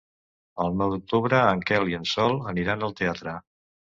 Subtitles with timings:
[0.63, 3.37] El nou d'octubre en Quel i en Sol aniran al teatre.